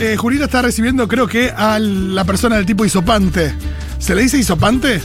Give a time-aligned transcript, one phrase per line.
[0.00, 3.54] eh, Julita está recibiendo, creo que, a la persona del tipo isopante.
[3.98, 5.00] ¿Se le dice isopante?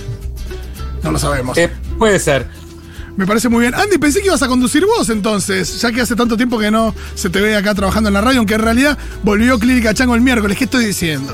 [1.04, 1.58] No lo sabemos.
[1.58, 2.48] Eh, puede ser.
[3.18, 3.76] Me parece muy bien.
[3.76, 6.94] Andy, pensé que ibas a conducir vos entonces, ya que hace tanto tiempo que no
[7.14, 10.22] se te ve acá trabajando en la radio, aunque en realidad volvió Clínica Chango el
[10.22, 10.58] miércoles.
[10.58, 11.34] ¿Qué estoy diciendo?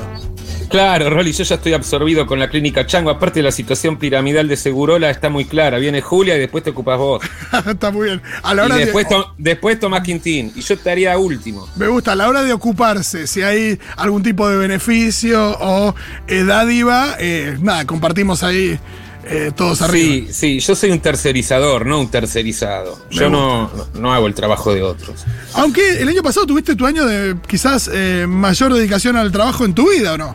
[0.72, 3.10] Claro, Rolly, yo ya estoy absorbido con la clínica Chango.
[3.10, 5.78] Aparte, la situación piramidal de Segurola está muy clara.
[5.78, 7.22] Viene Julia y después te ocupas vos.
[7.66, 8.22] Está muy bien.
[8.42, 10.52] A la hora y de- después, to- después Tomás Quintín.
[10.56, 11.68] Y yo estaría último.
[11.76, 15.94] Me gusta, a la hora de ocuparse, si hay algún tipo de beneficio o
[16.26, 18.78] eh, dádiva, eh, nada, compartimos ahí
[19.24, 20.26] eh, todos arriba.
[20.28, 22.98] Sí, sí, yo soy un tercerizador, no un tercerizado.
[23.10, 25.24] Yo no, no hago el trabajo de otros.
[25.54, 29.74] Aunque el año pasado tuviste tu año de quizás eh, mayor dedicación al trabajo en
[29.74, 30.34] tu vida, ¿o no?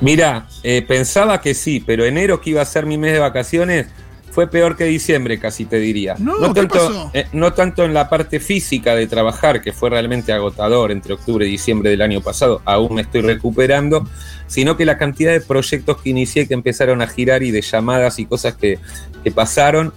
[0.00, 3.86] Mira, eh, pensaba que sí, pero enero que iba a ser mi mes de vacaciones
[4.30, 6.14] fue peor que diciembre, casi te diría.
[6.18, 10.32] No, ¿qué tanto, eh, no tanto en la parte física de trabajar, que fue realmente
[10.32, 14.08] agotador entre octubre y diciembre del año pasado, aún me estoy recuperando,
[14.46, 18.20] sino que la cantidad de proyectos que inicié que empezaron a girar y de llamadas
[18.20, 18.78] y cosas que,
[19.24, 19.92] que pasaron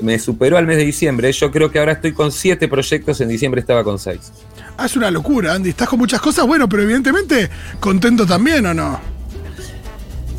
[0.00, 1.32] me superó al mes de diciembre.
[1.32, 4.32] Yo creo que ahora estoy con siete proyectos, en diciembre estaba con seis.
[4.78, 5.70] Ah, es una locura, Andy.
[5.70, 9.19] Estás con muchas cosas, bueno, pero evidentemente contento también, ¿o no?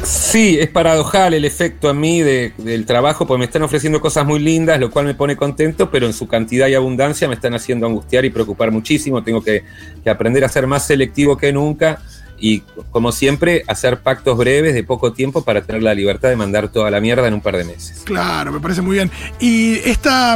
[0.04, 4.26] Sí, es paradojal el efecto a mí de- del trabajo, porque me están ofreciendo cosas
[4.26, 7.54] muy lindas, lo cual me pone contento, pero en su cantidad y abundancia me están
[7.54, 9.24] haciendo angustiar y preocupar muchísimo.
[9.24, 9.64] Tengo que,
[10.04, 12.00] que aprender a ser más selectivo que nunca
[12.40, 16.70] y, como siempre, hacer pactos breves de poco tiempo para tener la libertad de mandar
[16.70, 18.02] toda la mierda en un par de meses.
[18.04, 19.12] Claro, me parece muy bien.
[19.40, 20.36] Y esta,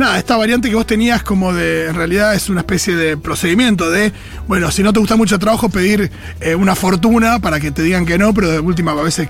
[0.00, 3.90] nada, esta variante que vos tenías como de, en realidad es una especie de procedimiento
[3.90, 4.12] de,
[4.48, 7.82] bueno, si no te gusta mucho el trabajo, pedir eh, una fortuna para que te
[7.82, 9.28] digan que no, pero de última, a veces,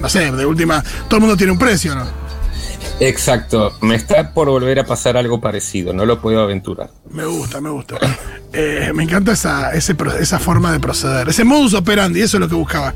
[0.00, 2.06] no sé, de última, todo el mundo tiene un precio, ¿no?
[3.00, 6.88] Exacto, me está por volver a pasar algo parecido, no lo puedo aventurar.
[7.10, 7.98] Me gusta, me gusta.
[8.52, 12.48] Eh, me encanta esa, ese esa forma de proceder, ese modus operandi, eso es lo
[12.48, 12.94] que buscaba.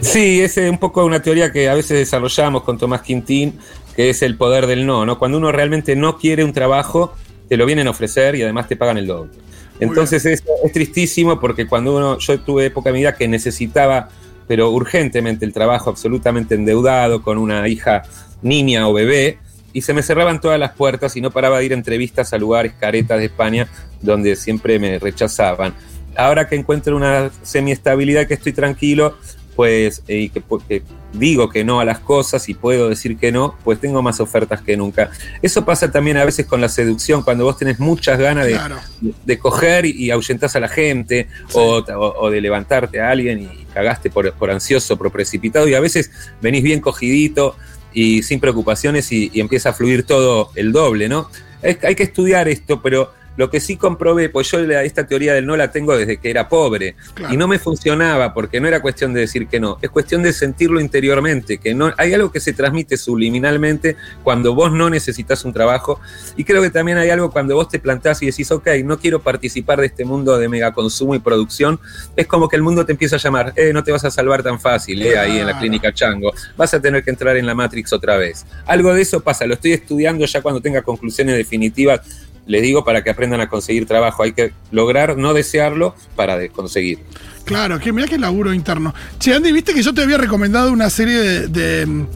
[0.00, 3.58] Sí, es un poco una teoría que a veces desarrollamos con Tomás Quintín,
[3.96, 5.18] que es el poder del no, ¿no?
[5.18, 7.14] Cuando uno realmente no quiere un trabajo,
[7.48, 9.32] te lo vienen a ofrecer y además te pagan el doble.
[9.80, 14.08] Entonces es, es tristísimo porque cuando uno, yo tuve época en mi vida que necesitaba,
[14.46, 18.02] pero urgentemente el trabajo, absolutamente endeudado, con una hija
[18.42, 19.38] niña o bebé,
[19.72, 22.38] y se me cerraban todas las puertas y no paraba de ir a entrevistas a
[22.38, 23.68] lugares caretas de España
[24.00, 25.74] donde siempre me rechazaban.
[26.16, 29.16] Ahora que encuentro una semiestabilidad que estoy tranquilo,
[29.56, 30.82] pues, y que, que
[31.14, 34.60] digo que no a las cosas y puedo decir que no, pues tengo más ofertas
[34.62, 35.10] que nunca.
[35.42, 38.76] Eso pasa también a veces con la seducción, cuando vos tenés muchas ganas de, Claro.
[39.00, 43.64] de coger y, ahuyentás a la gente o, o- o de levantarte a alguien y
[43.72, 46.10] cagaste por, por ansioso, por precipitado y a veces
[46.42, 47.56] venís bien cogidito
[47.92, 51.30] y sin preocupaciones y, y empieza a fluir todo el doble, ¿no?
[51.62, 55.34] Es- hay que estudiar esto, pero lo que sí comprobé, pues yo la- esta teoría
[55.34, 57.34] del no la tengo desde que era pobre Claro.
[57.34, 60.32] y no me funcionaba porque no era cuestión de decir que no, es cuestión de
[60.32, 65.52] sentirlo interiormente, que no hay algo que se transmite subliminalmente cuando vos no necesitas un
[65.52, 66.00] trabajo
[66.36, 69.20] y creo que también hay algo cuando vos te plantás y decís, ok, no quiero
[69.22, 71.80] participar de este mundo de megaconsumo y producción,
[72.16, 74.42] es como que el mundo te empieza a llamar, eh, no te vas a salvar
[74.42, 77.54] tan fácil, eh, ahí en la clínica Chango, vas a tener que entrar en la
[77.54, 78.46] Matrix otra vez.
[78.66, 82.00] Algo de eso pasa, lo estoy estudiando ya cuando tenga conclusiones definitivas,
[82.46, 86.50] les digo para que aprendan a conseguir trabajo, hay que lograr no desearlo para de-
[86.50, 86.98] conseguir.
[87.44, 88.94] Claro, que mira que laburo interno.
[89.18, 92.06] Che, Andy, viste que yo te había recomendado una serie de, de,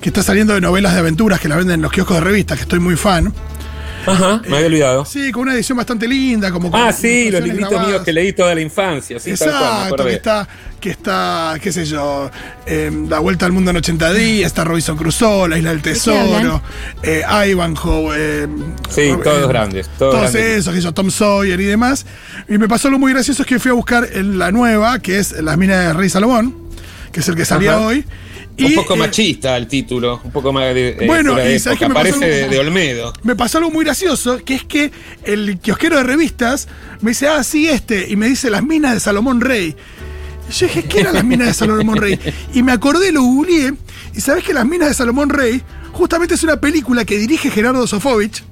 [0.00, 2.56] que está saliendo de novelas de aventuras que la venden en los kioscos de revistas,
[2.58, 3.32] que estoy muy fan.
[4.06, 5.04] Ajá, me había olvidado.
[5.04, 7.88] Sí, con una edición bastante linda, como con Ah, sí, los libritos grabadas.
[7.92, 10.48] míos que leí toda la infancia, sí, tal cual, me Exacto, que está,
[10.80, 12.30] que está, qué sé yo,
[12.66, 16.62] eh, La Vuelta al Mundo en 80 días, está Robinson Crusoe, La Isla del Tesoro,
[17.02, 18.48] eh, Ivanhoe, eh,
[18.90, 20.58] Sí, Rob- todos eh, grandes, todos todos grandes.
[20.58, 22.06] esos, que yo, Tom Sawyer y demás.
[22.48, 25.18] Y me pasó algo muy gracioso, es que fui a buscar en la nueva, que
[25.18, 26.54] es Las Minas de Rey Salomón,
[27.12, 27.86] que es el que salía Ajá.
[27.86, 28.04] hoy.
[28.58, 30.88] Un poco eh, machista el título, un poco más de.
[30.90, 32.02] eh, Bueno, de y ¿sabes época.
[32.02, 33.12] qué me pasó de Olmedo.
[33.22, 34.90] Me pasó algo muy gracioso, que es que
[35.24, 36.68] el kiosquero de revistas
[37.00, 39.76] me dice, ah, sí, este, y me dice las minas de Salomón Rey.
[40.48, 42.18] Y yo dije, ¿qué eran las minas de Salomón Rey?
[42.54, 43.74] Y me acordé, lo googleé,
[44.14, 45.60] y sabes que las minas de Salomón Rey
[45.92, 48.42] justamente es una película que dirige Gerardo Sofovich.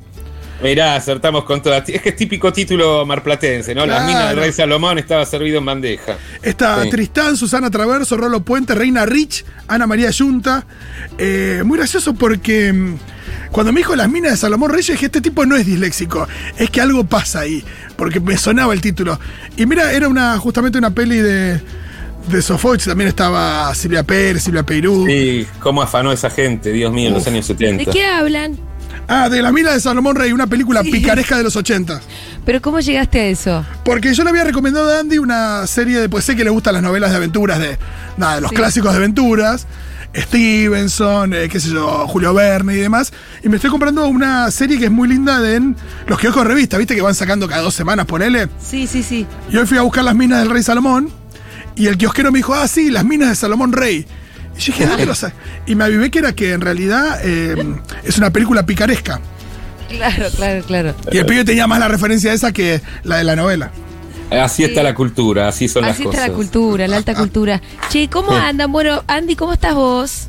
[0.62, 1.88] Mirá, acertamos con todas.
[1.88, 3.84] Es que es típico título marplatense, ¿no?
[3.86, 6.16] Las minas del rey Salomón estaba servido en bandeja.
[6.42, 6.90] Está Sí.
[6.90, 10.66] Tristán, Susana Traverso, Rolo Puente, Reina Rich, Ana María Yunta.
[11.18, 12.96] Eh, muy gracioso porque mm,
[13.50, 16.70] cuando me dijo las minas de Salomón Reyes, dije, este tipo no es disléxico, es
[16.70, 17.62] que algo pasa ahí,
[17.96, 19.18] porque me sonaba el título.
[19.56, 21.60] Y mira, era una justamente una peli de,
[22.28, 25.04] de Sofovich, también estaba Silvia Pérez, Silvia Peirú.
[25.06, 27.90] Sí, cómo afanó esa gente, Dios mío, en los años ¿De 70.
[27.92, 28.58] qué hablan?
[29.06, 32.00] Ah, de la mina de Salomón Rey, una película picaresca de los 80.
[32.46, 33.66] Pero ¿cómo llegaste a eso?
[33.84, 36.08] Porque yo le había recomendado a Andy una serie de.
[36.08, 37.78] Pues sé que le gustan las novelas de aventuras, de.
[38.16, 38.56] Nada, de los Sí.
[38.56, 39.66] clásicos de aventuras.
[40.16, 43.12] Stevenson, eh, qué sé yo, Julio Verne y demás.
[43.42, 46.48] Y me estoy comprando una serie que es muy linda de en los kioscos de
[46.48, 46.94] revista, ¿viste?
[46.94, 48.48] Que van sacando cada dos semanas, ponele.
[48.60, 49.26] Sí, sí, sí.
[49.50, 51.10] Y hoy fui a buscar las minas del rey Salomón.
[51.76, 54.06] Y el kiosquero me dijo, ah, sí, las minas de Salomón Rey.
[54.56, 55.32] Y yo dije, ¿dónde lo sa-?"
[55.66, 57.56] Y me avivé que era que en realidad eh,
[58.04, 59.20] es una película picaresca.
[59.88, 60.94] Claro, claro, claro.
[61.12, 63.70] Y el pibe tenía más la referencia esa que la de la novela.
[64.30, 64.64] Así Sí.
[64.64, 66.28] está la cultura, así son Así las está cosas.
[66.28, 67.60] la cultura, la alta cultura.
[67.90, 68.72] Che, ¿cómo andan?
[68.72, 70.28] Bueno, Andy, ¿cómo estás vos?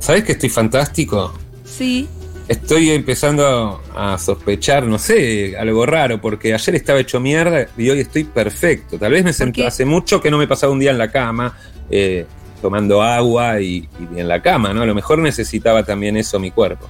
[0.00, 1.32] ¿Sabes que estoy fantástico?
[1.64, 2.08] Sí.
[2.48, 8.00] Estoy empezando a sospechar, no sé, algo raro, porque ayer estaba hecho mierda y hoy
[8.00, 8.98] estoy perfecto.
[8.98, 11.56] Tal vez me senté hace mucho que no me pasaba un día en la cama,
[11.88, 12.26] eh,
[12.60, 14.82] tomando agua y, y en la cama, ¿no?
[14.82, 16.86] A lo mejor necesitaba también eso mi cuerpo.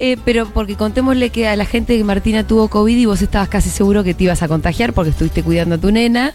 [0.00, 3.48] Eh, pero porque contémosle que a la gente que Martina tuvo COVID y vos estabas
[3.48, 6.34] casi seguro que te ibas a contagiar porque estuviste cuidando a tu nena.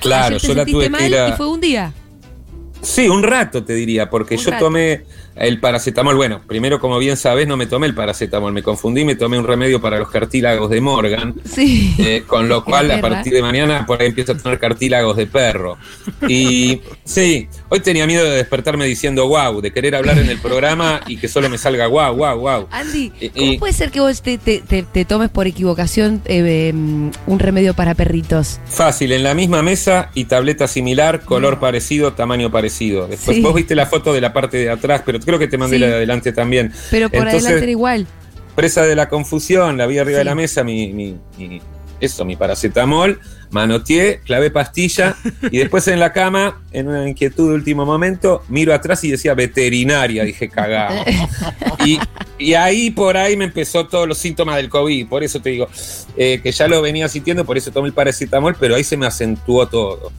[0.00, 1.28] Claro, Ayer te yo la tuve mal que ir a...
[1.30, 1.92] y fue un día.
[2.82, 4.64] Sí, un rato te diría, porque Un yo rato.
[4.66, 5.02] tomé
[5.36, 6.16] el paracetamol.
[6.16, 9.46] Bueno, primero, como bien sabes, no me tomé el paracetamol, me confundí, me tomé un
[9.46, 11.34] remedio para los cartílagos de Morgan.
[11.44, 11.94] Sí.
[11.98, 15.26] Eh, con lo cual, a partir de mañana, por ahí empiezo a tener cartílagos de
[15.26, 15.76] perro.
[16.28, 21.00] Y sí, hoy tenía miedo de despertarme diciendo wow, de querer hablar en el programa
[21.06, 22.68] y que solo me salga wow, wow, wow.
[22.70, 26.68] Andy, Y- ¿cómo puede ser que vos te, te- te- te tomes por equivocación eh,
[26.68, 28.60] em, un remedio para perritos?
[28.66, 33.06] Fácil, en la misma mesa y tableta similar, color parecido, tamaño parecido.
[33.06, 33.42] Después Sí.
[33.42, 35.80] vos viste la foto de la parte de atrás, pero creo que te mandé Sí.
[35.80, 36.72] la de adelante también.
[36.90, 38.06] Pero por Entonces, adelante era igual.
[38.54, 40.20] presa de la confusión, la vi arriba Sí.
[40.20, 41.60] de la mesa, mi, mi- mi-
[42.00, 43.20] eso, mi paracetamol,
[43.50, 45.16] manoteé, clavé pastilla
[45.50, 49.34] y después en la cama, en una inquietud de último momento, miro atrás y decía
[49.34, 51.02] veterinaria, dije cagado.
[51.84, 51.98] Y,
[52.38, 55.68] y ahí por ahí me empezó todos los síntomas del COVID, por eso te digo
[56.16, 59.06] eh, que ya lo venía sintiendo, por eso tomé el paracetamol, pero ahí se me
[59.06, 60.10] acentuó todo.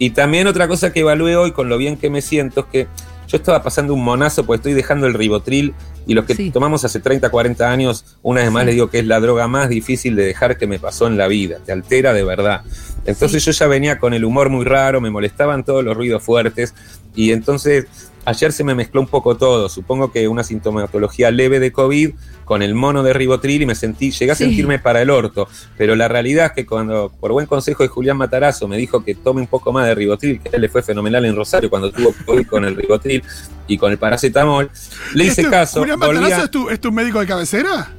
[0.00, 2.86] Y también otra cosa que evalué hoy con lo bien que me siento es que
[3.32, 5.74] yo estaba pasando un monazo porque estoy dejando el ribotril
[6.06, 6.50] y los que Sí.
[6.50, 8.66] tomamos hace 30, 40 años, una vez más Sí.
[8.66, 11.26] les digo que es la droga más difícil de dejar que me pasó en la
[11.28, 12.60] vida, te altera de verdad.
[13.06, 16.74] Entonces yo ya venía con el humor muy raro, me molestaban todos los ruidos fuertes
[17.14, 17.86] y entonces
[18.24, 22.10] ayer se me mezcló un poco todo, supongo que una sintomatología leve de COVID
[22.44, 24.44] con el mono de ribotril y me sentí, llegué a Sí.
[24.44, 28.16] sentirme para el orto, pero la realidad es que cuando por buen consejo de Julián
[28.16, 30.82] Matarazo me dijo que tome un poco más de ribotril, que a él le fue
[30.82, 33.22] fenomenal en Rosario cuando tuvo COVID con el ribotril
[33.66, 34.70] y con el paracetamol,
[35.14, 37.90] le hice Este, caso, ¿Julián a- Matarazo es tu, es tu médico de cabecera?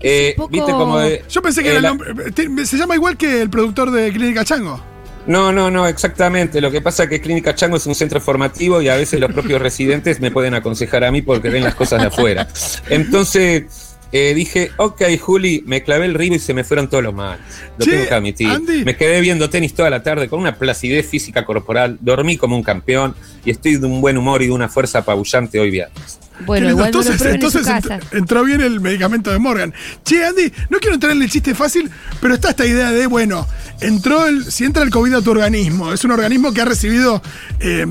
[0.00, 2.30] eh, poco- viste como de- Yo pensé que eh, era el nombre.
[2.30, 4.80] te- Se llama igual que el productor de Clínica Chango.
[5.28, 6.60] No, no, no, exactamente.
[6.60, 9.30] Lo que pasa es que Clínica Chango es un centro formativo y a veces los
[9.30, 12.48] propios residentes me pueden aconsejar a mí porque ven las cosas de afuera.
[12.88, 13.64] Entonces
[14.10, 17.40] eh, dije, ok, Juli, me clavé el ribo y se me fueron todos los males.
[17.76, 18.48] Lo tengo que admitir.
[18.48, 18.84] Andy.
[18.84, 22.62] Me quedé viendo tenis toda la tarde con una placidez física corporal, dormí como un
[22.62, 23.14] campeón
[23.44, 26.18] y estoy de un buen humor y de una fuerza apabullante hoy viernes.
[26.46, 29.74] Bueno, igual no lo entonces, en entonces ent- entró bien el medicamento de Morgan.
[30.04, 31.90] Che, Andy, no quiero entrar en el chiste fácil,
[32.20, 33.46] pero está esta idea de, bueno,
[33.80, 37.20] entró el, si entra el COVID a tu organismo, es un organismo que ha recibido
[37.60, 37.86] eh,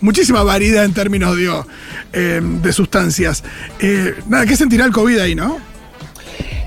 [0.00, 1.66] muchísima variedad en términos digo,
[2.12, 3.42] eh, de sustancias.
[3.78, 5.58] Eh, nada, ¿qué sentirá el COVID ahí, no?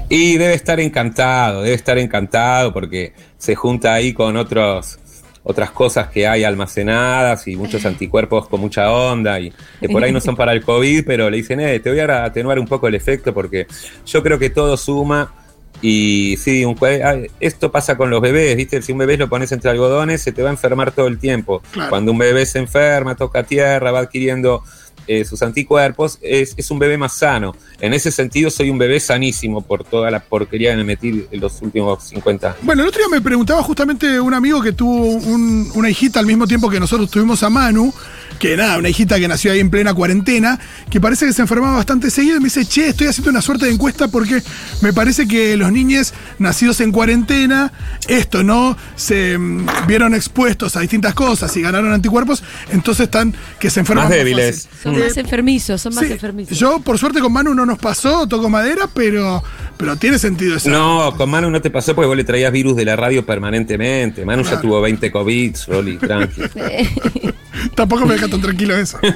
[0.10, 4.98] Y debe estar encantado, debe estar encantado porque se junta ahí con otros
[5.44, 10.12] otras cosas que hay almacenadas y muchos anticuerpos con mucha onda y que por ahí
[10.12, 12.88] no son para el COVID, pero le dicen, eh, te voy a atenuar un poco
[12.88, 13.66] el efecto porque
[14.06, 15.34] yo creo que todo suma
[15.82, 18.82] y sí, un ah, esto pasa con los bebés, ¿viste?
[18.82, 21.62] Si un bebé lo pones entre algodones, se te va a enfermar todo el tiempo.
[21.72, 21.90] Claro.
[21.90, 24.62] Cuando un bebé se enferma, toca tierra, va adquiriendo
[25.10, 27.56] eh, sus anticuerpos, es, es un bebé más sano.
[27.82, 31.40] En ese sentido, soy un bebé sanísimo por toda la porquería que me metí en
[31.40, 32.60] los últimos 50 años.
[32.62, 36.28] Bueno, el otro día me preguntaba justamente un amigo que tuvo un- una hijita al
[36.28, 37.92] mismo tiempo que nosotros tuvimos a Manu,
[38.38, 40.60] que nada, una hijita que nació ahí en plena cuarentena,
[40.92, 43.66] que parece que se enfermaba bastante seguido y me dice, che, estoy haciendo una suerte
[43.66, 44.44] de encuesta porque
[44.82, 47.74] me parece que los niños nacidos en cuarentena,
[48.08, 48.78] esto, ¿no?
[48.96, 54.06] Se mm, vieron expuestos a distintas cosas y ganaron anticuerpos, entonces están que se enferman
[54.06, 54.68] Más más débiles.
[54.72, 54.99] fácil.
[55.00, 56.58] Son Eh, más enfermizos, son más sí, enfermizos.
[56.58, 59.44] yo, por suerte, con Manu no nos pasó, toco madera, pero,
[59.78, 60.70] pero tiene sentido eso.
[60.70, 64.26] No, con Manu no te pasó porque vos le traías virus de la radio permanentemente.
[64.26, 64.62] Manu ya Claro.
[64.62, 66.42] tuvo 20 COVID, Rolly, tranqui.
[67.76, 68.98] Tampoco me deja tan tranquilo eso.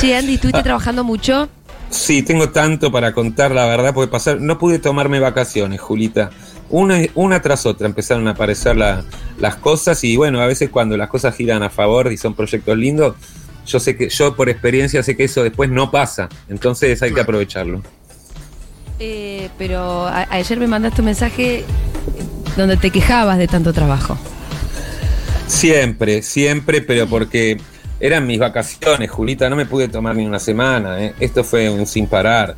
[0.00, 1.48] Che, Andy, ¿estuviste trabajando mucho?
[1.88, 6.30] Sí, tengo tanto para contar, la verdad, porque pasar, no pude tomarme vacaciones, Julita.
[6.68, 9.04] Una, una tras otra empezaron a aparecer la-
[9.38, 12.76] las cosas y bueno, a veces cuando las cosas giran a favor y son proyectos
[12.76, 13.14] lindos,
[13.66, 17.20] yo sé que yo por experiencia sé que eso después no pasa, entonces hay que
[17.20, 17.82] aprovecharlo.
[18.98, 21.64] Eh, pero a- ayer me mandaste un mensaje
[22.56, 24.16] donde te quejabas de tanto trabajo.
[25.46, 27.60] Siempre, siempre, pero porque
[28.00, 31.14] eran mis vacaciones, Julita, no me pude tomar ni una semana, ¿eh?
[31.20, 32.56] esto fue un sin parar.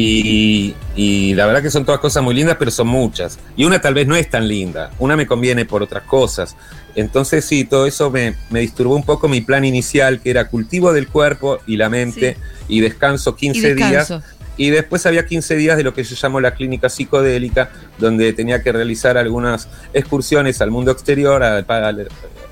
[0.00, 3.38] Y, y la verdad que son todas cosas muy lindas, pero son muchas.
[3.56, 6.56] Y una tal vez no es tan linda, una me conviene por otras cosas.
[6.94, 10.92] Entonces sí, todo eso me, me disturbó un poco mi plan inicial, que era cultivo
[10.92, 12.36] del cuerpo y la mente
[12.68, 14.14] y descanso 15 y descanso.
[14.20, 14.24] días.
[14.56, 18.62] Y después había 15 días de lo que yo llamo la clínica psicodélica, donde tenía
[18.62, 22.08] que realizar algunas excursiones al mundo exterior, al, al-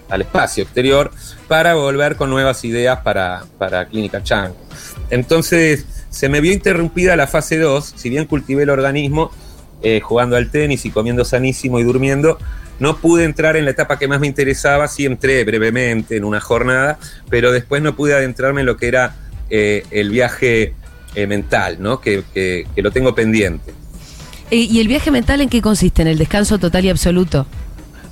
[0.09, 1.11] al espacio exterior,
[1.49, 4.53] para volver con nuevas ideas para, para Clínica Chang.
[5.11, 5.85] Entonces
[6.17, 9.31] se me vio interrumpida la fase 2, si bien cultivé el organismo,
[9.83, 12.39] eh, jugando al tenis y comiendo sanísimo y durmiendo,
[12.81, 16.41] no pude entrar en la etapa que más me interesaba, sí entré brevemente en una
[16.41, 19.15] jornada, pero después no pude adentrarme en lo que era
[19.51, 20.75] eh, el viaje
[21.15, 22.01] eh, mental, ¿no?
[22.01, 23.73] Que, que- que lo tengo pendiente.
[24.51, 26.03] ¿Y el viaje mental en qué consiste?
[26.03, 27.47] ¿En el descanso total y absoluto?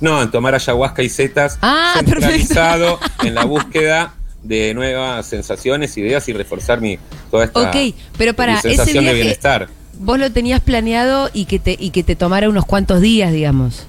[0.01, 4.13] No, en tomar ayahuasca y setas, Ah, centralizado en la búsqueda
[4.47, 6.97] de nuevas sensaciones, ideas y reforzar mi
[7.31, 7.75] toda esta Ok,
[8.17, 9.67] pero para mi ese sensación de viaje, bienestar.
[9.99, 13.87] vos lo tenías planeado y que te, y que te tomara unos cuantos días, digamos.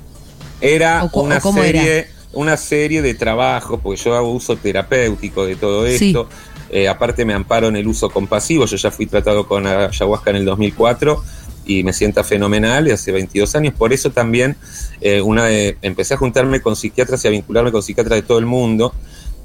[0.61, 5.45] Era ¿O co- una o serie, una serie de trabajos, porque yo hago uso terapéutico
[5.45, 6.07] de todo Sí.
[6.09, 6.29] esto.
[6.71, 8.65] Eh, aparte me amparo en el uso compasivo.
[8.67, 11.23] Yo ya fui tratado con ayahuasca en el 2004
[11.67, 13.75] y me sienta fenomenal y hace 22 años.
[13.75, 14.57] Por eso también
[15.01, 18.39] eh, una de- empecé a juntarme con psiquiatras y a vincularme con psiquiatras de todo
[18.39, 18.95] el mundo.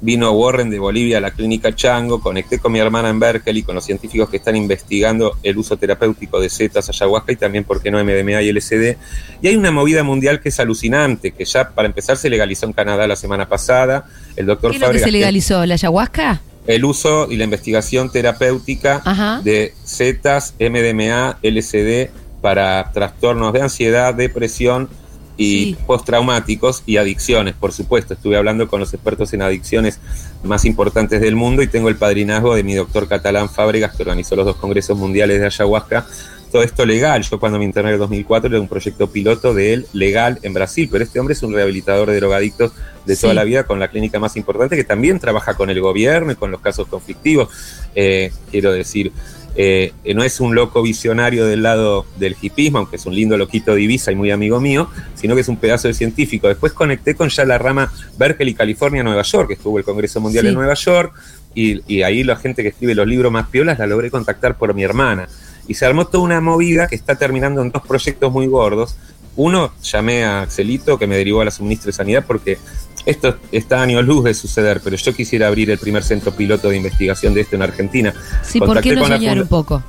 [0.02, 3.76] Vino Warren de Bolivia a la clínica Chango, conecté con mi hermana en Berkeley, con
[3.76, 7.92] los científicos que están investigando el uso terapéutico de setas, ayahuasca y también, ¿por qué
[7.92, 8.96] no, MDMA y LSD.
[9.40, 12.72] Y hay una movida mundial que es alucinante, que ya para empezar se legalizó en
[12.72, 14.06] Canadá la semana pasada.
[14.34, 15.64] El doctor ¿Qué es lo que se legalizó?
[15.64, 16.42] ¿La ayahuasca?
[16.66, 19.40] el uso y la investigación terapéutica Ajá.
[19.42, 24.88] de setas, MDMA, LSD para trastornos de ansiedad, depresión
[25.36, 25.76] y Sí.
[25.86, 28.14] postraumáticos y adicciones, por supuesto.
[28.14, 29.98] Estuve hablando con los expertos en adicciones
[30.44, 34.36] más importantes del mundo y tengo el padrinazgo de mi doctor catalán Fábregas, que organizó
[34.36, 36.06] los dos congresos mundiales de ayahuasca.
[36.50, 37.22] Todo esto legal.
[37.22, 40.52] Yo cuando me interné en el 2004 era un proyecto piloto de él legal en
[40.52, 42.72] Brasil, pero este hombre es un rehabilitador de drogadictos
[43.06, 43.36] de toda Sí.
[43.36, 46.50] la vida con la clínica más importante que también trabaja con el gobierno y con
[46.50, 47.48] los casos conflictivos.
[47.94, 49.12] Eh, quiero decir,
[49.54, 53.36] eh, eh, no es un loco visionario del lado del hipismo, aunque es un lindo
[53.36, 56.48] loquito de Ibiza y muy amigo mío, sino que es un pedazo de científico.
[56.48, 60.44] Después conecté con ya la rama Berkeley, California, Nueva York, que estuvo el Congreso Mundial
[60.44, 60.48] Sí.
[60.48, 61.12] en Nueva York,
[61.54, 64.72] y, y ahí la gente que escribe los libros más piolas la logré contactar por
[64.74, 65.28] mi hermana.
[65.68, 68.96] Y se armó toda una movida que está terminando en dos proyectos muy gordos.
[69.36, 72.58] Uno, llamé a Axelito, que me derivó a la suministro de sanidad, porque
[73.04, 76.68] esto está a años luz de suceder, pero yo quisiera abrir el primer centro piloto
[76.68, 78.14] de investigación de esto en Argentina.
[78.42, 79.82] Sí, ¿por Contacté qué no soñar un poco?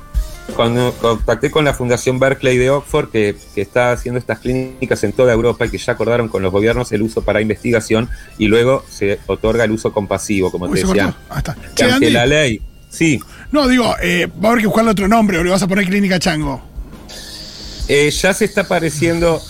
[0.56, 5.12] Cuando contacté con la Fundación Berkeley de Oxford, que, que está haciendo estas clínicas en
[5.12, 8.84] toda Europa y que ya acordaron con los gobiernos el uso para investigación y luego
[8.90, 11.14] se otorga el uso compasivo, como Uy, te decía.
[11.30, 11.56] Ah, está.
[11.74, 13.18] Que la ley, sí,
[13.52, 15.86] No, digo, eh, va a haber que buscarle otro nombre o le vas a poner
[15.86, 16.60] Clínica Chango.
[17.88, 19.40] eh, ya se está apareciendo.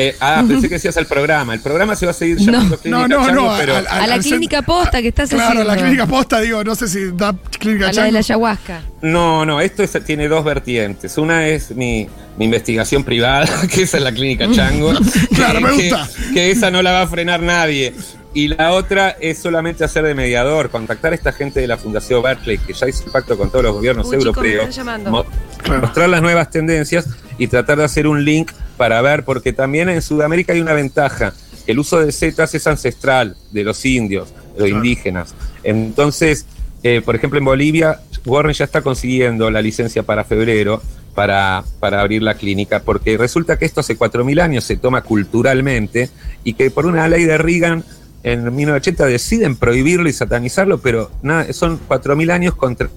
[0.00, 1.54] Eh, ah, pensé que decías al programa.
[1.54, 2.44] El programa se va a seguir No.
[2.52, 5.64] llamando Clínica No, no, Chango, no, pero A la clínica posta que estás Claro, haciendo.
[5.64, 8.12] la clínica posta, digo, no sé si da Clínica A la de Chango.
[8.12, 8.82] la ayahuasca.
[9.02, 11.18] no, no, esto es- tiene dos vertientes.
[11.18, 14.92] Una es mi, mi investigación privada, que esa es la Clínica Chango.
[15.34, 16.08] Claro, que- me gusta.
[16.32, 17.92] Que, esa no la va a frenar nadie.
[18.34, 22.22] Y la otra es solamente hacer de mediador, contactar a esta gente de la Fundación
[22.22, 24.78] Berkeley, que ya hizo un pacto con todos los gobiernos Uy, europeos.
[25.06, 25.24] mo-
[25.62, 25.80] Claro.
[25.80, 27.06] mostrar las nuevas tendencias
[27.38, 31.34] y tratar de hacer un link para ver, porque también en Sudamérica hay una ventaja,
[31.66, 35.34] el uso de setas es ancestral de los indios, de los indígenas.
[35.62, 36.46] Entonces,
[36.82, 40.80] eh, por ejemplo, en Bolivia, Warren ya está consiguiendo la licencia para febrero
[41.14, 46.08] para, para abrir la clínica, porque resulta que esto hace 4.000 años se toma culturalmente
[46.44, 47.84] y que por una ley de Reagan
[48.32, 52.88] en 1980 deciden prohibirlo y satanizarlo, pero nada, son 4.000 años contra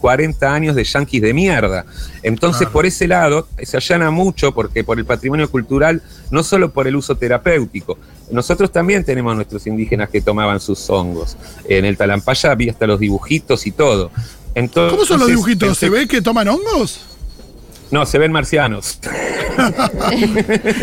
[0.00, 1.86] 40 años de yanquis de mierda.
[2.22, 6.86] Entonces, por ese lado, se allana mucho, porque por el patrimonio cultural, no solo por
[6.86, 7.96] el uso terapéutico.
[8.30, 11.36] Nosotros también tenemos nuestros indígenas que tomaban sus hongos.
[11.68, 14.10] En el Talampaya había hasta los dibujitos y todo.
[14.54, 15.78] Entonces, ¿Cómo son los dibujitos?
[15.78, 17.13] ¿Se ve que toman hongos?
[17.94, 18.98] No, se ven marcianos.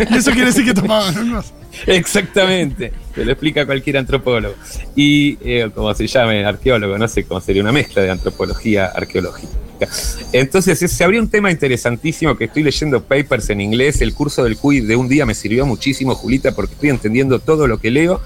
[0.10, 1.52] ¿Y eso quiere decir que tomaban hongos?
[1.86, 4.56] Exactamente, te lo explica cualquier antropólogo.
[4.96, 9.52] Y eh, como se llame, arqueólogo, no sé cómo sería una mezcla de antropología arqueológica.
[10.32, 14.00] Entonces, se abrió un tema interesantísimo que estoy leyendo papers en inglés.
[14.00, 17.68] El curso del CUI de un día me sirvió muchísimo, Julita, porque estoy entendiendo todo
[17.68, 18.22] lo que leo.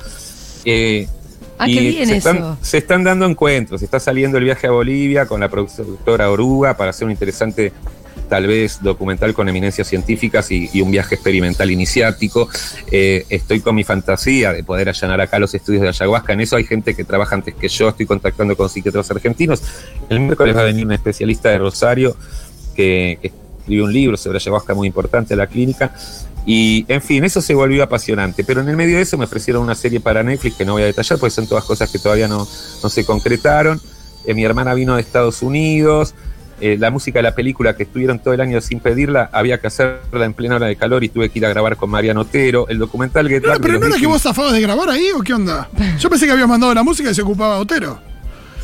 [0.64, 1.08] Eh,
[1.58, 2.30] Ah, y qué bien se eso.
[2.30, 3.82] están, se están dando encuentros.
[3.82, 7.72] Está saliendo el viaje a Bolivia con la productora Oruga para hacer un interesante
[8.26, 12.50] tal vez documental con eminencias científicas y, un viaje experimental iniciático.
[12.92, 16.34] Eh, estoy con mi fantasía de poder allanar acá los estudios de ayahuasca.
[16.34, 17.90] En eso hay gente que trabaja antes que yo.
[17.90, 19.64] Estoy contactando con psiquiatras argentinos.
[20.10, 22.16] El miércoles va a venir un especialista de Rosario
[22.76, 25.94] que, que escribió un libro sobre ayahuasca muy importante a la clínica.
[26.46, 28.44] Y, en fin, eso se volvió apasionante.
[28.44, 30.84] Pero en el medio de eso me ofrecieron una serie para Netflix que no voy
[30.84, 32.48] a detallar porque son todas cosas que todavía no,
[32.84, 33.82] no se concretaron.
[34.26, 36.14] Eh, mi hermana vino de Estados Unidos.
[36.62, 39.68] Eh, la música de la película que estuvieron todo el año sin pedirla, había que
[39.68, 42.68] hacerla en plena hora de calor y tuve que ir a grabar con Mariano Otero.
[42.70, 45.34] El documental Get No, pero no era que vos zafabas de grabar ahí o qué
[45.34, 45.70] onda?
[46.00, 48.00] Yo pensé que habías mandado la música y se ocupaba Otero.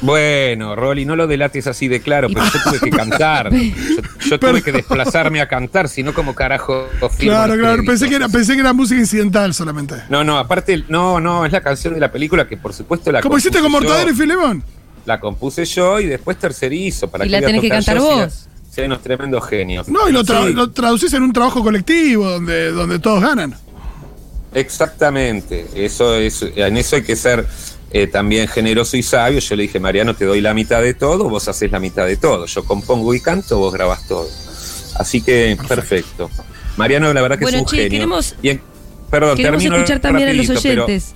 [0.02, 3.54] Bueno, Rolly, no lo delates así de claro, pero yo tuve que cantar.
[3.54, 6.88] Yo, yo tuve que desplazarme a cantar, si no, como carajo.
[7.20, 7.84] Claro, claro.
[7.86, 9.96] Pensé que, era, pensé que era música incidental solamente.
[10.10, 13.22] No, no, aparte, no, no, es la canción de la película que por supuesto la
[13.22, 13.72] Como hiciste con.
[13.72, 14.64] Mortadelo y Filemón.
[15.12, 17.10] La compuse yo y después tercerizo.
[17.10, 18.48] ¿Para Y qué la tenés que cantar yo vos.
[18.72, 19.90] Si hay unos tremendos genios.
[19.90, 23.54] No, y lo, tra- Sí, lo traducís en un trabajo colectivo donde, donde todos ganan.
[24.54, 25.68] Exactamente.
[25.76, 27.46] Eso es, en eso hay que ser
[27.92, 29.40] eh, también generoso y sabio.
[29.40, 32.16] Yo le dije, Mariano, te doy la mitad de todo, vos haces la mitad de
[32.16, 32.46] todo.
[32.46, 34.28] Yo compongo y canto, vos grabás todo.
[34.96, 36.30] Así que, perfecto.
[36.78, 37.92] Mariano, la verdad que Bueno, es un che, genio.
[37.92, 38.62] queremos- Y en-
[39.10, 41.14] perdón, Queremos escuchar también a los pero- oyentes.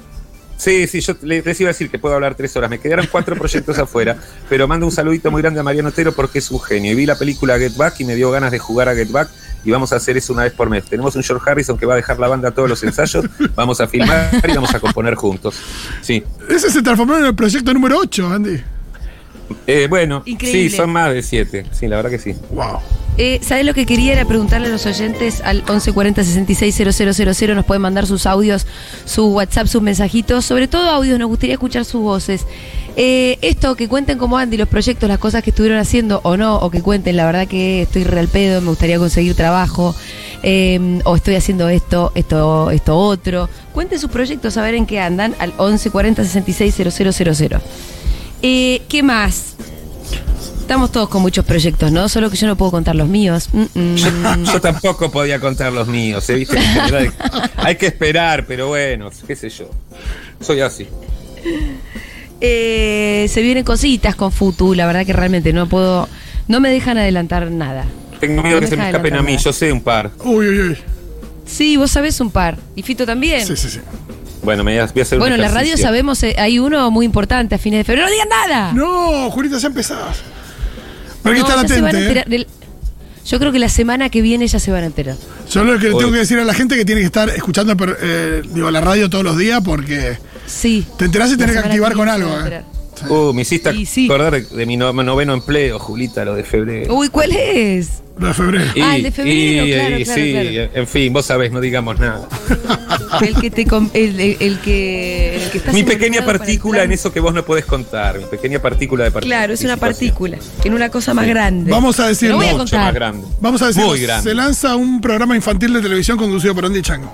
[0.57, 2.69] Sí, sí, yo le- les iba a decir que puedo hablar tres horas.
[2.69, 4.15] Me quedaron cuatro proyectos afuera,
[4.49, 6.91] pero mando un saludito muy grande a Mariano Otero porque es un genio.
[6.93, 9.29] Y vi la película Get Back y me dio ganas de jugar a Get Back
[9.65, 10.85] y vamos a hacer eso una vez por mes.
[10.85, 13.87] Tenemos un George Harrison que va a dejar la banda todos los ensayos, vamos a
[13.87, 15.55] filmar y vamos a componer juntos.
[16.01, 16.23] Sí.
[16.49, 18.61] Ese se transformó en el proyecto número 8, Andy.
[19.67, 20.69] Eh, bueno, Increíble.
[20.69, 21.65] sí, son más de siete.
[21.71, 22.35] Sí, la verdad que sí.
[22.51, 22.79] Wow.
[23.17, 24.11] Eh, ¿Sabes lo que quería?
[24.11, 27.55] Era preguntarle a los oyentes al 1140 660000.
[27.55, 28.67] Nos pueden mandar sus audios,
[29.05, 30.43] su WhatsApp, sus mensajitos.
[30.45, 32.45] Sobre todo audios, nos gustaría escuchar sus voces.
[32.97, 36.57] Eh, esto, que cuenten como Andy los proyectos, las cosas que estuvieron haciendo o no,
[36.57, 39.93] o que cuenten, la verdad que estoy real pedo, me gustaría conseguir trabajo,
[40.43, 43.49] eh, o estoy haciendo esto, esto, esto otro.
[43.73, 47.59] Cuenten sus proyectos, a ver en qué andan, al 1140 660000.
[48.41, 49.55] Eh, ¿Qué más?
[50.59, 52.09] Estamos todos con muchos proyectos, ¿no?
[52.09, 53.49] Solo que yo no puedo contar los míos.
[53.53, 54.45] Mm, mm.
[54.45, 56.47] Yo tampoco podía contar los míos, ¿eh?
[57.57, 59.69] Hay que esperar, pero bueno, qué sé yo.
[60.41, 60.87] Soy así.
[62.41, 66.09] Eh, se vienen cositas con Futu, la verdad que realmente no puedo,
[66.47, 67.85] no me dejan adelantar nada.
[68.19, 70.11] Tengo miedo No que se me escapen a mí, yo sé un par.
[70.23, 70.77] Uy, uy, uy.
[71.45, 72.57] Sí, vos sabés un par.
[72.75, 73.45] Y Fito también.
[73.45, 73.79] Sí, sí, sí.
[74.45, 77.05] Bueno, me voy a hacer un bueno, en la radio sabemos, eh, hay uno muy
[77.05, 78.07] importante a fines de febrero.
[78.07, 78.71] ¡No digan nada!
[78.73, 80.17] No, Julita, ya empezás.
[81.23, 82.47] Pero hay que estar ¿eh?
[83.25, 85.15] Yo creo que la semana que viene ya se van a enterar.
[85.51, 87.75] Yo lo que le tengo que decir a la gente que tiene que estar escuchando
[87.75, 90.85] per- eh, digo, la radio todos los días porque Sí.
[90.97, 92.29] te enterás y tenés que activar con algo.
[92.45, 92.61] ¿eh?
[93.09, 94.05] Uh, me hiciste Y sí.
[94.05, 96.93] acordar de mi no- noveno empleo, Julita, lo de febrero.
[96.95, 98.01] Uy, ¿cuál es?
[98.17, 98.71] Lo de febrero.
[98.73, 100.71] Y- Ah, el de febrero, y- claro, y claro, sí, claro.
[100.73, 102.27] en fin, vos sabés, no digamos nada.
[103.21, 106.91] El que te com- el, el- el que, el que está mi pequeña partícula en
[106.93, 109.39] eso que vos no podés contar, mi pequeña partícula de participación.
[109.41, 111.69] Claro, es una partícula, en una cosa más grande.
[111.71, 112.35] Vamos a decirlo.
[112.35, 112.79] Lo voy a Mucho contar.
[112.85, 113.27] más grande.
[113.41, 114.29] Vamos a decir, Muy grande.
[114.29, 117.13] se lanza un programa infantil de televisión conducido por Andy Chango.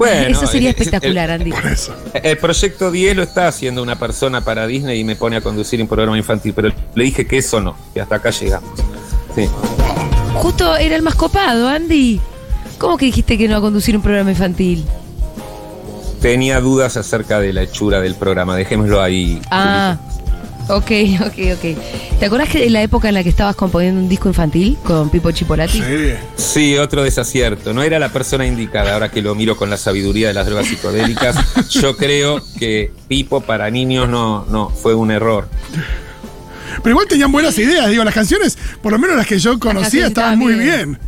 [0.00, 1.50] Bueno, Eso sería es- es- espectacular, Andy.
[1.52, 1.94] Por eso.
[2.14, 5.40] El, el proyecto 10 lo está haciendo una persona para Disney y me pone a
[5.42, 8.70] conducir un programa infantil, pero le dije que eso no, que hasta acá llegamos.
[9.34, 9.46] Sí.
[10.36, 12.18] Justo era el más copado, Andy.
[12.78, 14.86] ¿Cómo que dijiste que no a conducir un programa infantil?
[16.22, 19.40] Tenía dudas acerca de la hechura del programa, dejémoslo ahí.
[19.50, 19.96] Ah,
[20.68, 20.90] ok,
[21.26, 22.18] ok, ok.
[22.18, 25.10] ¿Te acuerdas que en la época en la que estabas componiendo un disco infantil con
[25.10, 25.80] Pipo Chipolati?
[25.80, 26.14] Sí.
[26.36, 27.72] Sí, otro desacierto.
[27.72, 28.94] No era la persona indicada.
[28.94, 31.36] Ahora que lo miro con la sabiduría de las drogas psicodélicas,
[31.70, 35.48] yo creo que Pipo para niños no, no fue un error.
[36.82, 40.06] Pero igual tenían buenas ideas, digo, las canciones, por lo menos las que yo conocía,
[40.06, 40.92] estaban muy bien.
[40.92, 40.98] bien.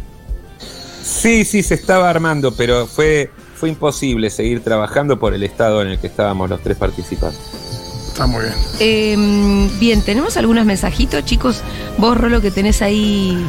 [1.05, 5.88] Sí, sí, se estaba armando, pero fue, fue imposible seguir trabajando por el estado en
[5.88, 7.62] el que estábamos los tres participantes.
[8.23, 8.55] Está muy bien.
[8.79, 11.61] Eh, bien, tenemos algunos mensajitos, chicos.
[11.99, 13.45] Vos, Rolo, que tenés ahí,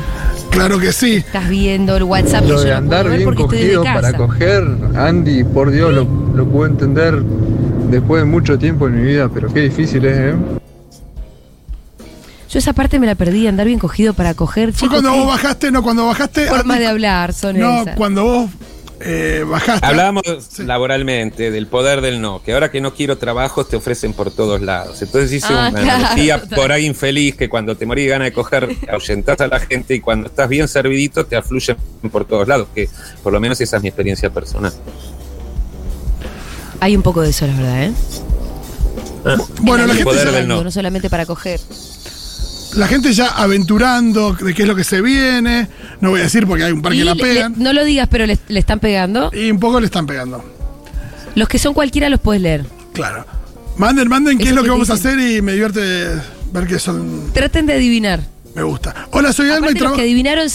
[0.50, 1.18] Claro que sí.
[1.18, 2.44] estás viendo el WhatsApp.
[2.48, 4.64] Lo de yo andar bien cogido para coger,
[4.96, 7.22] Andy, por Dios, lo, lo puedo entender
[7.92, 10.36] después de mucho tiempo en mi vida, pero qué difícil es, ¿eh?
[12.50, 15.02] Yo esa parte me la perdí, andar bien cogido para coger, Fue chicos.
[15.02, 16.48] cuando qué vos bajaste, no, cuando bajaste.
[16.48, 17.96] forma Andy- de hablar son No, esas.
[17.96, 18.50] cuando vos
[19.06, 19.86] eh, bajaste.
[19.86, 20.64] Hablábamos Sí.
[20.64, 24.62] laboralmente del poder del no, que ahora que no quiero trabajos te ofrecen por todos
[24.62, 25.02] lados.
[25.02, 28.26] Entonces hice Ah, una claro, analogía por ahí infeliz que cuando te morís de ganas
[28.28, 31.78] de coger, ahuyentás a la gente y cuando estás bien servidito te afluyen
[32.12, 32.90] por todos lados, que
[33.22, 34.74] por lo menos esa es mi experiencia personal.
[36.80, 37.92] Hay un poco de eso, la verdad, ¿eh?
[39.62, 40.64] Bueno, la gente del no.
[40.64, 41.60] no solamente para coger.
[42.76, 45.68] La gente ya aventurando de qué es lo que se viene.
[46.04, 47.54] No voy a decir porque hay un par que la pegan.
[47.58, 49.32] le- no lo digas, pero le, le están pegando.
[49.34, 50.44] Y un poco le están pegando.
[51.34, 52.66] Los que son cualquiera los puedes leer.
[52.92, 53.26] Claro.
[53.78, 56.10] Manden, manden qué Eso es lo que vamos a hacer y me divierte
[56.52, 57.32] ver que son.
[57.34, 58.20] Traten de adivinar.
[58.54, 59.08] Me gusta.
[59.12, 59.96] Hola, soy Alma y Aparte, los trabajo.
[59.96, 60.48] que adivinaron,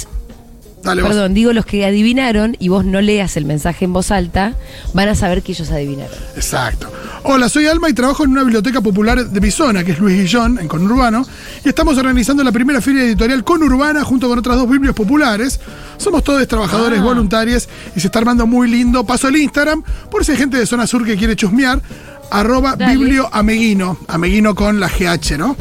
[0.83, 1.11] Dale, vos.
[1.11, 4.55] perdón, digo los que adivinaron y vos no leas el mensaje en voz alta,
[4.95, 6.14] van a saber que ellos adivinaron.
[6.37, 6.91] Exacto.
[7.25, 10.17] Hola, soy Alma y trabajo en una biblioteca popular de mi zona, que es Luis
[10.17, 11.27] Guillón, en Conurbano,
[11.64, 15.59] y estamos organizando la primera feria editorial conurbana junto con otras dos biblios populares.
[15.99, 17.03] Somos todos trabajadores Ah.
[17.03, 19.05] voluntarios y se está armando muy lindo.
[19.05, 21.83] Paso el Instagram, por si hay gente de zona sur que quiere chusmear,
[22.31, 22.97] arroba Dale.
[22.97, 25.57] biblio ameguino, ameguino con la GH, ¿no?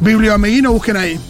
[0.00, 1.20] Biblio ameguino, busquen ahí.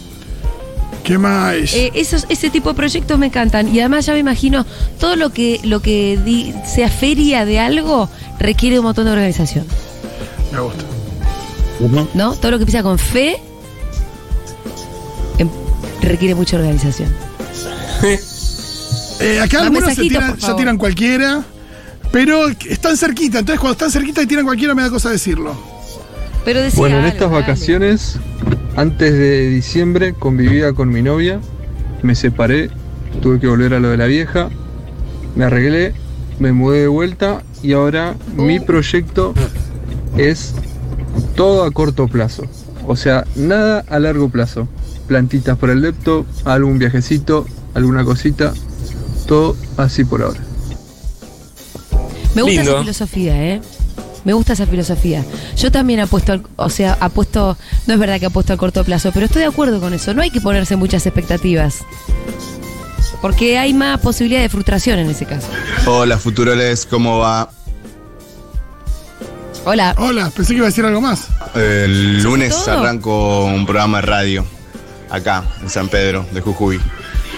[1.05, 1.53] ¿Qué más?
[1.73, 4.65] Eh, esos, ese tipo de proyectos me encantan y además ya me imagino
[4.99, 9.65] todo lo que lo que di- sea feria de algo requiere un montón de organización,
[10.51, 10.83] Me gusta.
[12.15, 12.33] ¿no?
[12.33, 13.37] Todo lo que empieza con fe
[15.37, 15.47] em,
[16.01, 17.13] requiere mucha organización.
[19.21, 21.41] Eh, acá Más algunos se tiran, ya tiran cualquiera,
[22.11, 23.39] pero están cerquita.
[23.39, 25.55] Entonces, cuando están cerquita y tiran cualquiera, me da cosa decirlo.
[26.43, 27.41] Pero decía Bueno, en algo, estas dale.
[28.75, 31.39] Antes de diciembre, convivía con mi novia,
[32.03, 32.69] me separé,
[33.21, 34.49] tuve que volver a lo de la vieja,
[35.35, 35.93] me arreglé,
[36.39, 38.65] me mudé de vuelta y ahora mi Uh.
[38.65, 39.33] proyecto
[40.17, 40.53] es
[41.35, 42.43] todo a corto plazo.
[42.87, 44.67] O sea, nada a largo plazo.
[45.07, 48.53] Plantitas por el depto, algún viajecito, alguna cosita,
[49.27, 50.39] todo así por ahora.
[52.35, 52.71] Me gusta Lindo.
[52.71, 53.61] esa filosofía, ¿eh?
[54.25, 55.23] Me gusta esa filosofía.
[55.55, 57.57] Yo también apuesto, al- o sea, apuesto,
[57.87, 60.13] no es verdad que apuesto a corto plazo, pero estoy de acuerdo con eso.
[60.13, 61.79] No hay que ponerse muchas expectativas.
[63.21, 65.47] Porque hay más posibilidad de frustración en ese caso.
[65.85, 67.49] Hola Futuroles, ¿cómo va?
[69.65, 69.95] Hola.
[69.97, 71.27] Hola, pensé que iba a decir algo más.
[71.55, 72.79] El lunes todo?
[72.79, 74.45] arranco un programa de radio
[75.09, 76.79] acá en San Pedro de Jujuy.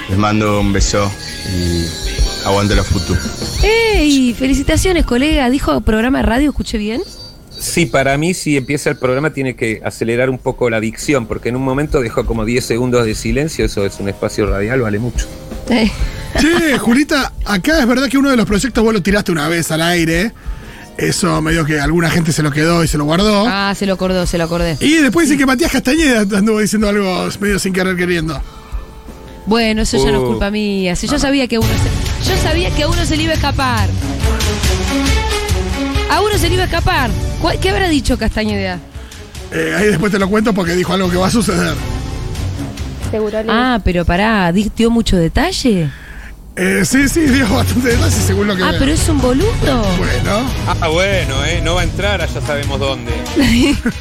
[0.10, 1.10] Les mando un beso
[1.54, 1.86] y
[2.48, 3.16] aguante la Futu.
[3.64, 4.34] ¡Ey!
[4.38, 5.50] Felicitaciones, colega.
[5.50, 7.02] Dijo programa de radio, escuché bien.
[7.60, 11.50] Sí, para mí si empieza el programa tiene que acelerar un poco la dicción, porque
[11.50, 15.00] en un momento dejó como 10 segundos de silencio, eso es un espacio radial, vale
[15.00, 15.26] mucho.
[15.70, 15.90] Eh,
[16.40, 19.72] Che, Julita, acá es verdad que uno de los proyectos vos lo tiraste una vez
[19.72, 20.32] al aire.
[21.00, 23.46] Eso medio que alguna gente se lo quedó y se lo guardó.
[23.48, 24.78] Ah, se lo acordó, se lo acordé.
[24.80, 28.40] Y después dice que Matías Castañeda anduvo diciendo algo medio sin querer queriendo.
[29.48, 30.28] Bueno, eso ya no es Uh.
[30.28, 30.96] culpa mía.
[30.96, 33.36] Si yo sabía que uno se, yo sabía que a uno se le iba a
[33.36, 33.90] escapar.
[36.10, 37.10] A uno se le iba a escapar.
[37.42, 38.80] ¿Cuál- ¿Qué habrá dicho Castañeda?
[39.52, 41.74] Eh, ahí después te lo cuento porque dijo algo que va a suceder.
[43.12, 45.90] Seguro le- Ah, pero pará, di- dio mucho detalle.
[46.56, 48.80] Eh, sí, sí, dijo bastante detalles según lo que Ah, veo.
[48.80, 49.48] pero es un boludo.
[49.98, 50.42] Bueno,
[50.82, 51.62] Ah, bueno, ¿eh?
[51.64, 53.12] No va a entrar, ya sabemos dónde.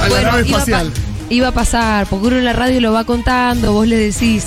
[0.00, 0.84] a la Bueno, nave iba a,
[1.30, 4.46] iba a pasar, porque uno en la radio lo va contando, vos le decís,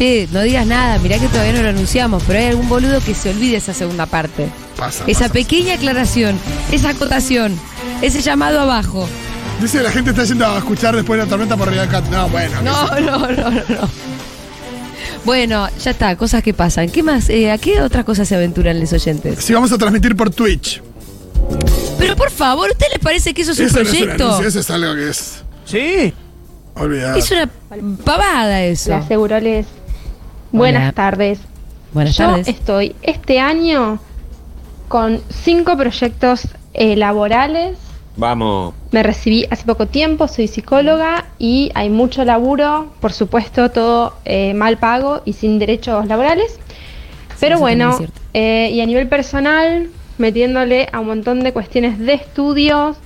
[0.00, 3.14] che, no digas nada, mirá que todavía no lo anunciamos, pero hay algún boludo que
[3.14, 4.48] se olvide esa segunda parte.
[4.76, 5.32] Pasa, Esa pasa.
[5.34, 6.38] pequeña aclaración,
[6.72, 7.54] esa acotación,
[8.00, 9.06] ese llamado abajo.
[9.60, 12.06] Dice que la gente está yendo a escuchar después de la tormenta por Real Cat.
[12.08, 12.62] No, bueno.
[12.62, 13.88] No, no, no, no, no.
[15.26, 16.88] Bueno, ya está, cosas que pasan.
[16.88, 17.28] ¿Qué más?
[17.28, 19.44] Eh, ¿A qué otras cosas se aventuran los oyentes?
[19.44, 20.80] Sí, vamos a transmitir por Twitch.
[21.98, 24.24] Pero por favor, ¿usted le parece que eso es un Eso no es un proyecto?
[24.28, 25.42] anuncio, eso es algo que es.
[25.66, 26.14] Sí.
[26.74, 27.18] Olvidado.
[27.18, 27.50] es una
[28.02, 28.88] pavada eso.
[28.90, 29.66] Le aseguro les.
[30.52, 30.92] Buenas Hola.
[30.92, 31.40] tardes.
[31.92, 32.48] Buenas Yo tardes.
[32.48, 33.98] estoy este año
[34.88, 37.78] con cinco proyectos eh, laborales.
[38.16, 38.74] Vamos.
[38.90, 44.52] Me recibí hace poco tiempo, soy psicóloga y hay mucho laburo, por supuesto, todo eh,
[44.54, 46.58] mal pago y sin derechos laborales.
[47.38, 47.96] Pero bueno,
[48.34, 52.96] eh, y a nivel personal, metiéndole a un montón de cuestiones de estudios,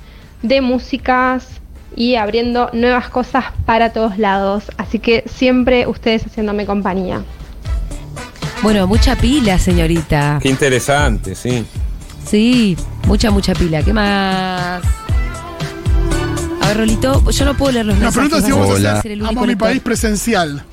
[0.42, 1.60] de músicas
[1.96, 4.64] y abriendo nuevas cosas para todos lados.
[4.76, 7.22] Así que siempre ustedes haciéndome compañía.
[8.62, 10.38] Bueno, mucha pila, señorita.
[10.42, 11.64] Qué interesante, sí.
[12.26, 12.76] Sí,
[13.06, 13.82] mucha, mucha pila.
[13.82, 14.82] ¿Qué más?
[16.62, 18.30] A ver, Rolito, yo no puedo leer los La mensajes.
[18.30, 19.68] pregunta es si vamos a ser hacer el Amo único mi lector.
[19.68, 20.64] país presencial.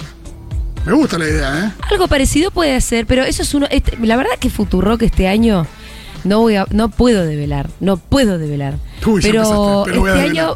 [0.86, 1.72] Me gusta la idea, ¿eh?
[1.92, 3.68] Algo parecido puede ser, pero eso es uno.
[3.70, 5.68] este- la verdad que Futurock este año
[6.24, 8.76] no voy a, no puedo develar, no puedo develar.
[9.06, 10.56] Uy, ya pero empezaste, pero voy a este develar.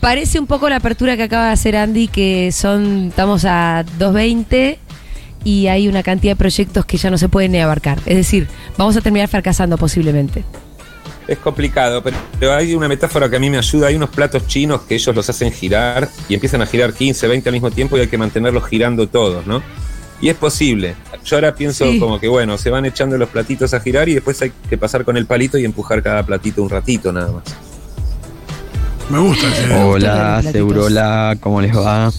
[0.00, 4.78] Parece un poco la apertura que acaba de hacer Andy, que son estamos a 220
[5.44, 7.98] y hay una cantidad de proyectos que ya no se pueden ni abarcar.
[8.06, 10.44] Es decir, vamos a terminar fracasando posiblemente.
[11.28, 13.86] Es complicado, pero, pero hay una metáfora que a mí me ayuda.
[13.86, 17.48] Hay unos platos chinos que ellos los hacen girar y empiezan a girar 15, 20
[17.48, 19.62] al mismo tiempo y hay que mantenerlos girando todos, ¿no?
[20.20, 20.96] Y es posible.
[21.24, 22.00] Yo ahora pienso Sí.
[22.00, 25.04] como que, bueno, se van echando los platitos a girar y después hay que pasar
[25.04, 27.44] con el palito y empujar cada platito un ratito nada más.
[29.10, 29.74] Me gusta ese.
[29.74, 30.42] Hola.
[30.42, 32.10] Segurola, ¿cómo les va?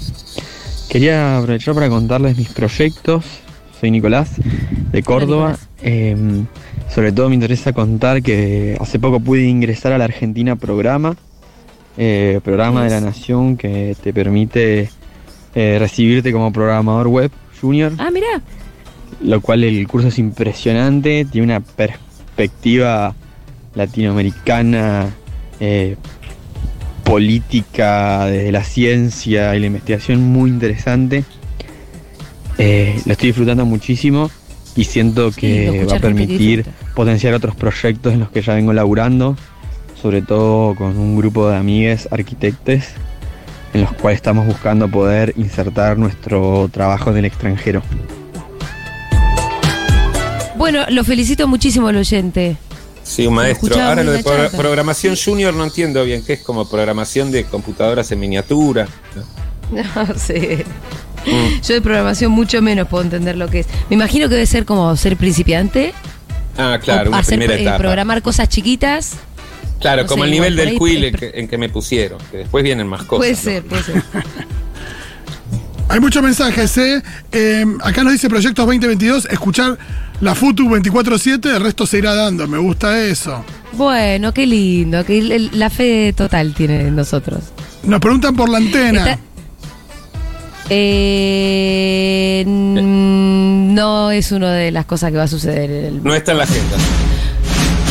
[0.89, 3.23] Quería aprovechar para contarles mis proyectos.
[3.79, 4.31] Soy Nicolás,
[4.91, 5.57] de Córdoba.
[5.81, 6.15] Eh,
[6.93, 11.15] sobre todo me interesa contar que hace poco pude ingresar a la Argentina Programa,
[11.97, 14.89] eh, programa de la Nación que te permite
[15.55, 18.41] eh, recibirte como programador web junior, Ah, mirá.
[19.23, 23.15] lo cual el curso es impresionante, tiene una perspectiva
[23.75, 25.09] latinoamericana,
[25.59, 25.95] eh,
[27.11, 31.25] política, desde la ciencia y la investigación muy interesante.
[32.57, 34.31] Eh, lo estoy disfrutando muchísimo
[34.77, 39.35] y siento que va a permitir potenciar otros proyectos en los que ya vengo laburando,
[40.01, 42.93] sobre todo con un grupo de amigues arquitectes
[43.73, 47.83] en los cuales estamos buscando poder insertar nuestro trabajo en el extranjero.
[50.55, 52.55] Bueno, lo felicito muchísimo al oyente.
[53.11, 53.77] Sí, un maestro.
[53.81, 58.09] Ahora lo de pro- programación junior no entiendo bien, que es como programación de computadoras
[58.11, 58.87] en miniatura.
[59.71, 60.65] No sé.
[61.25, 61.61] Mm.
[61.61, 63.67] Yo de programación mucho menos puedo entender lo que es.
[63.89, 65.93] Me imagino que debe ser como ser principiante.
[66.57, 67.77] Ah, claro, una hacer, primera eh, etapa.
[67.77, 69.13] programar cosas chiquitas.
[69.79, 72.85] Claro, no como sé, el nivel del quill en que, me pusieron, que después vienen
[72.87, 73.17] más cosas.
[73.19, 73.37] puede ¿no?
[73.39, 74.03] ser, puede ser.
[75.91, 77.03] Hay muchos mensajes, ¿eh?
[77.33, 79.77] Eh, Acá nos dice Proyectos 2022, escuchar
[80.21, 82.47] la FUTU 24-7, el resto se irá dando.
[82.47, 83.43] Me gusta eso.
[83.73, 85.03] Bueno, qué lindo.
[85.03, 87.39] Que la fe total tiene en nosotros.
[87.83, 88.99] Nos preguntan por la antena.
[89.11, 89.19] Está-
[90.73, 96.31] Eh, no es una de las cosas que va a suceder en el No está
[96.31, 96.77] en la agenda.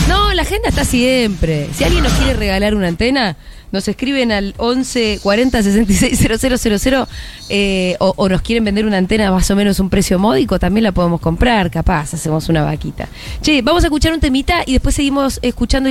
[0.09, 1.69] No, la agenda está siempre.
[1.75, 3.37] Si alguien nos quiere regalar una antena,
[3.73, 7.07] nos escriben al 11 40 66 000
[7.49, 10.85] eh, o, o nos quieren vender una antena más o menos un precio módico, también
[10.85, 13.09] la podemos comprar, capaz, hacemos una vaquita.
[13.43, 15.89] Che, vamos a escuchar un temita y después seguimos escuchando